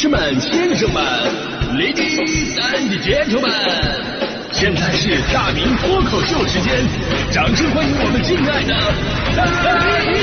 [0.00, 1.04] 士们、先生们、
[1.74, 3.52] ladies and gentlemen，
[4.50, 6.74] 现在是大明脱口秀时间，
[7.30, 8.72] 掌声欢迎我们敬爱的
[9.36, 9.44] 大
[10.06, 10.16] 明！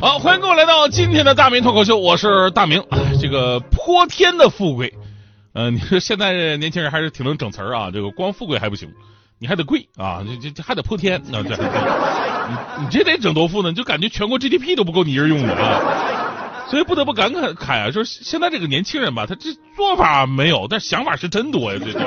[0.00, 2.82] 好，欢迎各位来到今天的大明脱口秀，我是大明。
[3.20, 4.94] 这个泼天的富贵，
[5.52, 8.88] 呃，你说现在年轻人还是挺能整词儿啊，这个光富贵还不行，
[9.38, 13.72] 你还得贵啊，这这还得泼天，那、这你你这得整多富呢？
[13.72, 16.66] 就感觉全国 GDP 都不够你一人用的啊。
[16.68, 21.98] 所以不得不感慨慨啊，就是现在这个年轻人吧，他这做法没有，但想法是真多呀，这这。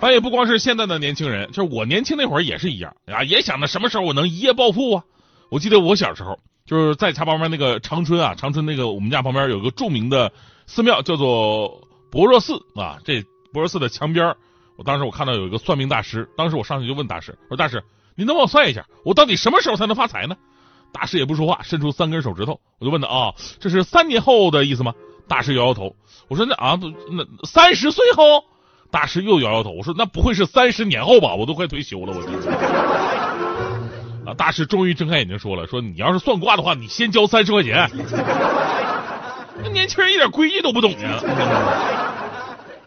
[0.00, 5.04] 反也不光是现在的年轻人，就是我年轻那会儿也是一样啊，也想着什么时候我能一夜暴富啊。
[5.50, 6.38] 我记得我小时候。
[6.64, 10.32] 就是在家旁边那个长春啊，长春那个我们家旁边有个著名的
[10.68, 12.98] 寺庙，叫做博若寺啊。
[13.04, 13.20] 这
[13.52, 14.36] 博若寺的墙边，
[14.76, 17.82] 我当时我看到有一个算命大师，当时我上去就问大师，我说大师，
[18.14, 20.36] 您能帮我算一下，我到底什么时候才能发财呢？
[20.92, 24.92] 大师也不说话，伸出三根手指头，我就问他啊，这是三年后的意思吗？
[25.28, 25.94] 大师摇摇头。
[26.28, 26.78] 我说那啊，
[27.10, 28.44] 那三十岁后？
[28.90, 29.70] 大师又摇摇头。
[29.70, 31.34] 我说那不会是三十年后吧？
[31.34, 32.28] 我都快退休了，我这。
[34.30, 34.34] 啊！
[34.34, 37.90] 大师终于睁开眼睛说了：“说你要是算卦的话，你先交三十块钱。
[39.62, 41.18] 那年轻人一点规矩都不懂呀。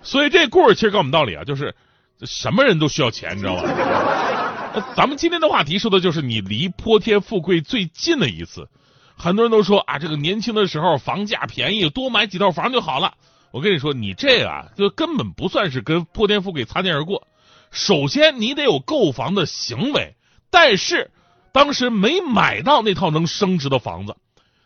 [0.06, 1.76] 所以这故事其实告诉我们道理啊，就是
[2.22, 4.84] 什么人都需要钱，你知道吧？
[4.96, 8.70] 咱们今天的话题说的就是你离泼天富贵最近的一次。
[9.18, 13.16] 很多人都说啊，这个年轻的时候房价便宜，多买几套房就好了。
[13.52, 17.28] 我跟你说，你这啊，就根本不算是跟泼天富贵擦肩而过。
[17.72, 20.16] 首先，你得有购房的行为，
[20.50, 21.12] 但是。
[21.54, 24.18] 当时没买到那套能升值的房子，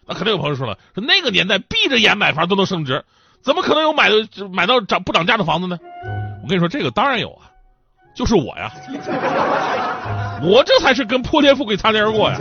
[0.07, 3.05] 那肯定有朋友说了，说那个年代闭着眼买房都能升值，
[3.41, 5.77] 怎么可能有买的买到涨不涨价的房子呢？
[6.43, 7.49] 我跟你说，这个当然有啊，
[8.15, 8.71] 就是我呀，
[10.41, 12.37] 我这才是跟泼天富贵擦肩而过呀。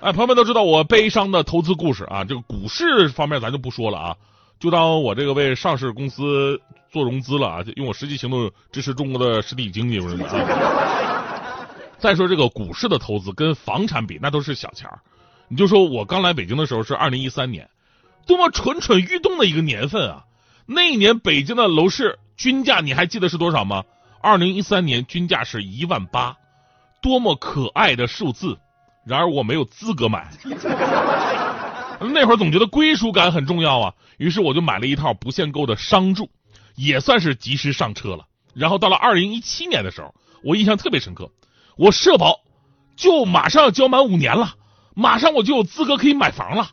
[0.00, 4.16] 哎，朋友们都知道我悲伤的投资故事啊，这个股市方面咱就不说了啊，
[4.58, 10.00] 就当我这个为上市公司做融资了啊，用我实际行动支持中国的实体经济。
[11.98, 14.98] 再说这个股市的投资跟房产比，那都是小钱儿。
[15.48, 17.68] 你就说我刚来北京的时候是二零一三年，
[18.30, 20.24] 多么蠢蠢欲动的一个年份啊！
[20.64, 23.82] 那一年北京的楼市均价你还记得是多少吗？
[24.22, 26.36] 二零一三年均价是一万八，
[27.02, 28.56] 多么可爱的数字！
[29.04, 30.30] 然而我没有资格买。
[31.98, 36.30] 那会儿总觉得归属感很重要啊，于是我就买了一套不限购的商住，
[36.76, 38.26] 也算是及时上车了。
[38.54, 40.14] 然后到了二零一七年的时候，
[40.44, 41.32] 我印象特别深刻。
[41.76, 42.42] 我社保
[42.94, 44.54] 就马上要交满五年了，
[44.94, 46.70] 马上我就有资格可以买房了。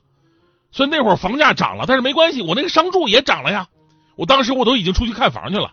[0.71, 3.67] 所以那会儿房价涨了，但是没关系，我那个商住也涨了呀。
[4.15, 5.71] 我当时我都已经出去看房去了。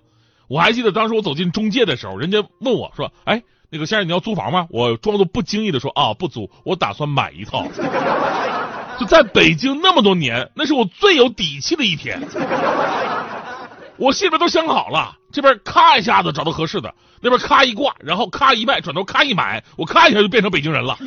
[0.48, 7.66] 我还记得当时我走进中介的时候，人家问我说：“哎，那个先生你要租房吗？”我装作不经意的说：“啊，不租，我打算买一套。”
[9.00, 12.20] 就在北京那么多年，那是我最有底气的一天。
[13.96, 20.98] 我心里边都想好了，这边咔一下子找到合适的，那边咔一挂，然后咔一卖，转头咔一买，我咔一下就变成北京人了。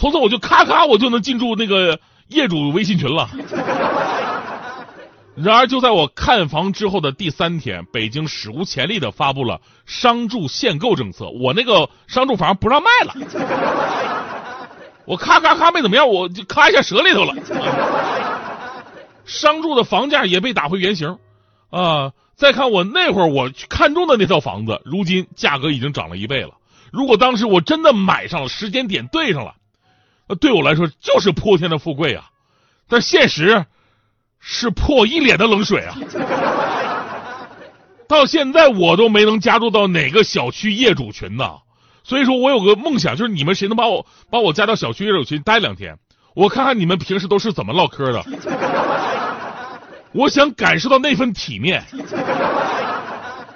[0.00, 3.28] 从此我就咔咔我就能进驻那个业主微信群了。
[5.36, 13.14] 然而就在我看房之后的第三天，北京史无前例的发布了商住限购政策，我那个商住房不让卖了。
[15.04, 17.34] 我咔咔咔没怎么样，我就咔一下折里头了。
[19.26, 21.18] 商住的房价也被打回原形，
[21.68, 22.12] 啊！
[22.36, 26.52] 再看我那会儿我看中的那套房子，如今价格已经涨了一倍了。
[26.90, 29.54] 如果当时我真的买上了，时间点对上了，
[30.36, 32.30] 对我来说就是泼天的富贵啊！
[32.88, 33.64] 但现实
[34.38, 35.96] 是泼一脸的冷水啊！
[38.08, 41.58] 到现在我都没能加入到哪个小区业主群呢。
[42.02, 45.96] 所以说我有个梦想，就是你们谁能把我把我加到小区业主群待两天，
[46.34, 48.24] 我看看你们平时都是怎么唠嗑的。
[50.12, 51.84] 我想感受到那份体面。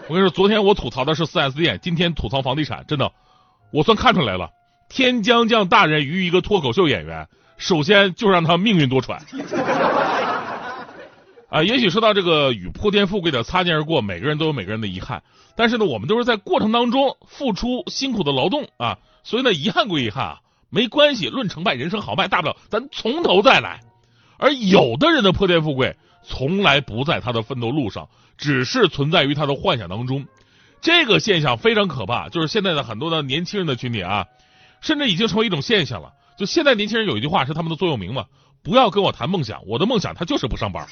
[0.06, 3.11] 我跟你说，昨天我吐槽的是四 S 店，今天吐槽房地产，真的，
[3.73, 4.49] 我算看出来了。
[4.88, 9.19] 天将降大任于一个脱口秀演员，首先就让他命运多舛。
[11.48, 15.22] 啊，也许说到这个与泼天富贵的擦肩而过，每个人都有每个人的遗憾。
[15.56, 20.40] 但是呢，我们都是在过程当中付出辛苦的劳动啊，所以呢，遗憾归遗憾啊，
[20.70, 21.28] 没关系。
[21.28, 23.81] 论成败，人生豪迈，大不了咱从头再来。
[24.36, 25.96] 而有的人的泼天富贵。
[26.26, 28.08] 从来不在他的奋斗路上，
[28.38, 30.26] 只是存在于他的幻想当中。
[30.81, 34.25] 这个现象非常可怕，就是现在的很多的年轻人的群体啊，
[34.84, 36.12] 甚至已经成为一种现象了。
[36.38, 38.26] 就现在年轻人有一句话是他们的座右铭嘛：
[38.62, 40.86] 不要跟我谈梦想，我的梦想他就是不上班。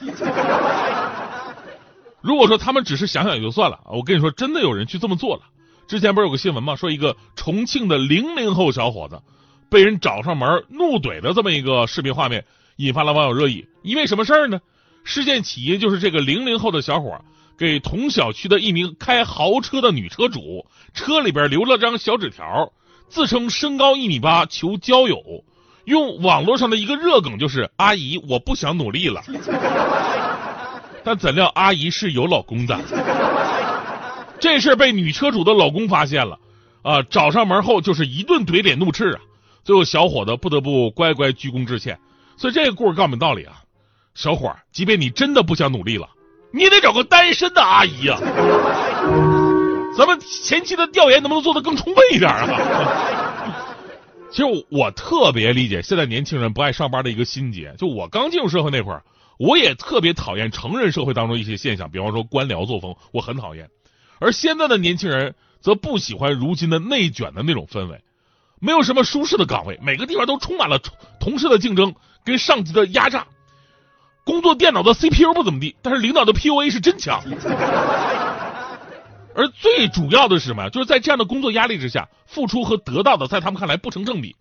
[2.22, 5.42] 如果说他们只是想想也就算了，我跟你说，真的有人去这么做了。
[5.86, 6.74] 之前不是有个新闻吗？
[6.74, 9.20] 说一个重庆的零零后小伙子
[9.68, 12.46] 被人找上门怒怼的这么一个视频画面，
[12.76, 13.66] 引发了网友热议。
[13.82, 14.60] 因为什么事儿呢？
[15.04, 17.20] 事件起因就是这个零零后的小伙
[17.58, 22.72] 给同小区的一名开豪车的女车主车里边留了张小纸条，
[23.12, 25.22] 自称身高一米八，求交友。
[25.84, 29.22] 用网络上的一个热梗就是“阿姨，我不想努力了”，
[31.04, 32.80] 但怎料阿姨是有老公的。
[34.40, 36.38] 这事被女车主的老公发现了，
[36.80, 39.20] 啊，找上门后就是一顿怼脸怒斥啊。
[39.62, 41.98] 最后小伙子不得不乖乖鞠躬致歉。
[42.38, 43.56] 所以这个故事告诉我们道理啊，
[44.14, 46.08] 小伙儿，即便你真的不想努力了，
[46.50, 48.18] 你也得找个单身的阿姨啊。
[49.98, 53.66] 咱们前期的调研能不能做得更充分一点啊？
[54.32, 57.74] 其实我特别理解现在年轻人不爱上班的一个心结。
[57.78, 59.04] 就我刚进入社会那会儿，
[59.38, 63.68] 我也特别讨厌成人社会当中一些现象，比方说官僚作风，我很讨厌。
[64.18, 68.00] 而现在的年轻人则不喜欢如今的内卷的那种氛围，
[68.58, 70.80] 没有什么舒适的岗位，每个地方都充满了
[71.20, 71.94] 同事的竞争
[72.24, 73.26] 跟上级的压榨。
[74.24, 77.22] 工作电脑的 CPU 不怎么地，但是领导的 PUA 是真强。
[79.34, 80.68] 而最主要的是什么？
[80.70, 84.36] 就是在这样的工作压力之下，付出和得到的在他们看来不成正比，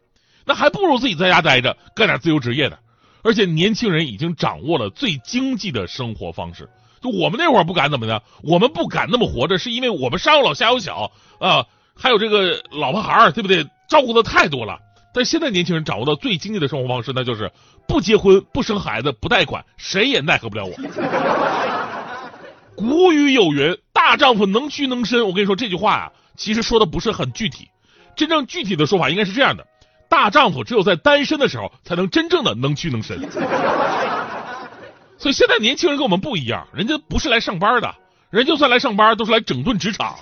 [0.46, 2.80] 那还不如自己在家待着，干点自由职业的。
[3.24, 6.70] 而且年轻人已经掌握了最经济的生活方式，
[7.02, 11.66] 就我们那会儿不敢怎么的，我们不敢那么活着，是因为我们上有老下有小啊，
[11.96, 13.66] 还有这个老婆孩儿，对不对？
[13.88, 14.80] 照顾的太多了。
[15.14, 17.52] 但现在年轻人掌握到最经济的生活方式，那就是
[17.88, 20.74] 不结婚、不生孩子、不贷款，谁也奈何不了我。
[22.76, 23.78] 古语有云
[24.12, 27.70] ：“大丈夫能屈能伸。”我跟你说这句话啊，其实说的不是很具体。
[28.14, 29.66] 真正具体的说法应该是这样的：
[30.10, 33.18] 大丈夫只有在单身的时候，才能真正的能屈能伸。
[35.18, 37.96] 所以现在年轻人跟我们不一样，人家不是来上班的，
[38.32, 40.18] 人就算来上班，都是来整顿职场。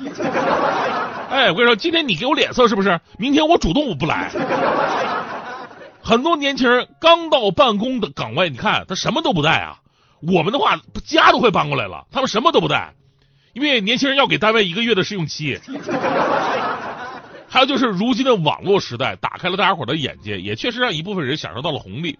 [1.31, 3.00] 哎，我跟你说，今天你给我脸色是不是？
[3.18, 4.30] 明天我主动我不来。
[6.03, 9.80] 很多年轻人刚到办公的岗位，你看他什么都不带啊。
[10.21, 12.94] 我们的话，家都快搬过来了，他们什么都不带，
[13.59, 15.59] 因为年轻人要给单位一个月的试用期。
[17.51, 22.17] 还有就是，如今的网络时代打开了大家伙的眼界，也确实让一部分人享受到了红利。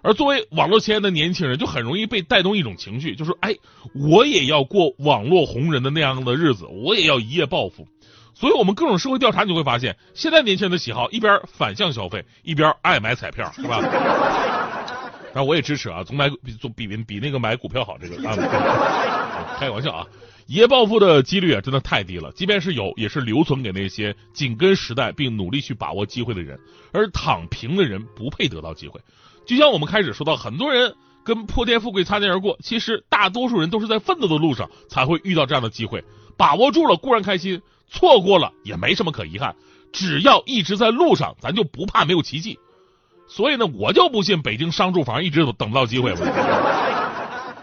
[0.00, 3.54] 而作为网络前沿的年轻人，就很容易被带动一种情绪，就是哎，
[3.94, 7.86] 我也要过网络红人的那样的日子，我也要一夜暴富。
[8.32, 13.82] 所以，我们各种社会调查你会发现，现在年轻人的喜好一边反向消费，一边爱买彩票，是吧？
[15.34, 18.34] 但我也支持啊，总买比总比比那个买股票好，这个啊，
[19.58, 20.06] 开个玩笑啊，
[20.46, 26.58] 一夜暴富的几率啊真的太低了，即便是有，也是留存给那些紧跟时代并努力去把握机会的人，
[26.92, 29.00] 而躺平的人不配得到机会。
[29.46, 30.94] 就像我们开始说到，很多人
[31.24, 36.04] 跟破天富贵擦肩而过，其实大多数人都是在奋斗的路上才会遇到这样的机会，
[36.36, 39.54] 把握住了固然开心，错过了也没什么可遗憾，
[39.92, 42.58] 只要一直在路上，咱就不怕没有奇迹。
[43.28, 46.79] 所以呢，我就不信北京商住房一直都等不到机会了。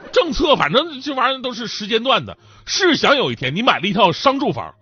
[0.08, 2.38] 政策反正这玩意儿都是时间段的。
[2.66, 4.74] 试想有一天你买了一套商住房，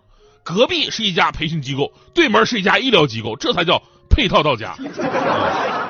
[0.43, 4.75] 隔壁是一家培训机构，对门是一家医疗机构，这才叫配套到家。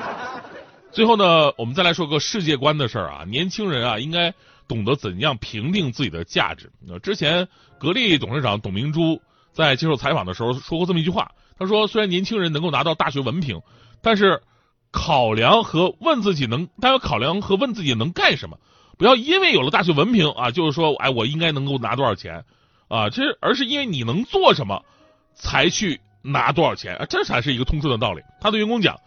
[0.91, 4.33] 最后呢，我们再来说个世界观的事儿啊，年轻人啊应该
[4.67, 6.71] 懂得怎样评定自己的价值。
[6.85, 7.47] 那之前
[7.79, 9.21] 格力董事长董明珠
[9.53, 13.61] 在接受采访的时候说过这么一句话，他说：“虽然年轻人能够拿到大学文凭，
[14.01, 14.41] 但是。”
[14.95, 18.57] 考量和问自己能，大家考量和问自己能干什么，
[18.97, 22.45] 不要因为有了大学文凭啊，就是说，哎，我应该能够拿多少钱
[22.87, 23.09] 啊？
[23.09, 24.81] 这而是因为你能做什么，
[25.35, 27.05] 才去拿多少钱啊？
[27.09, 28.21] 这才是一个通顺的道理。
[28.39, 28.97] 他对员工讲，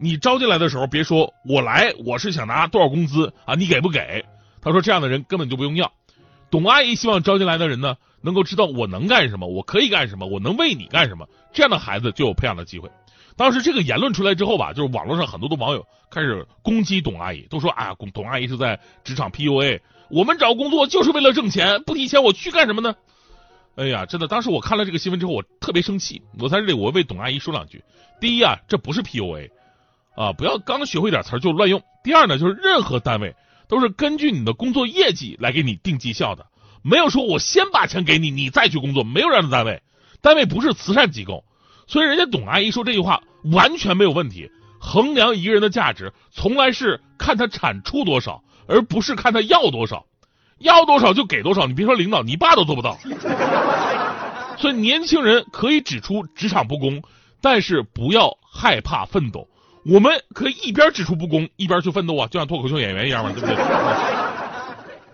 [0.00, 4.24] 你招进来的时候别说我来我是想拿多少工资啊，你给不给？
[4.60, 5.92] 他说这样的人根本就不用要。
[6.50, 12.90] 董阿姨希望招进来的人呢，能够知道我能干什么，我可以干什么，我能为你干什么，这样的孩子就有培养的机会。
[13.36, 19.80] 当时这个言论出来之后吧，就是网络上很多的网友开始攻击董阿姨，都说啊，董阿姨是在职场 PUA。
[20.08, 22.94] 我们找工作就是为了挣钱，不提钱我去干什么呢？
[23.74, 26.22] 哎呀，真的，当时我看了这个新闻之后，我特别生气。
[26.38, 27.84] 我在这里，我为董阿姨说两句：
[28.20, 29.50] 第一啊，这不是 PUA
[30.14, 33.34] 啊，不要刚学会点词就乱用；第二呢，就是任何单位
[33.68, 36.46] 都是根据你的工作业绩来给你定绩效的，
[36.82, 39.82] 没有说我先把钱给你，你再去工作，没有这样的单位，
[40.22, 41.44] 单位不是慈善机构。
[41.86, 44.50] 所以人家董阿姨说这句话完全没有问题。
[44.78, 50.06] 衡量一个人的价值，从来是看他产出多少，而不是看他要多少。
[50.58, 51.66] 要多少就给多少。
[51.66, 52.96] 你别说领导，你爸都做不到。
[54.58, 57.02] 所以年轻人可以指出职场不公，
[57.40, 59.48] 但是不要害怕奋斗。
[59.84, 63.54] 我们可以一边指出不公，一边去奋斗啊，就像脱口秀演员一样嘛，对不对？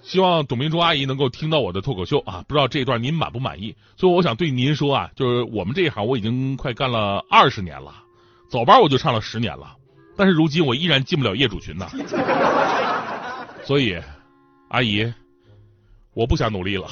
[0.03, 3.75] 希望董明珠阿姨能够听到我的脱口秀啊，不知道这一段您满不满意？
[3.97, 7.95] 所以我想对您说啊，就是我们这一行我已经快干了二十年了，
[8.51, 9.77] 早班我就唱了十年了，
[10.17, 11.89] 但是如今我依然进不了业主群呐。
[13.65, 13.97] 所以，
[14.69, 15.13] 阿姨，
[16.15, 16.89] 我不想努力了。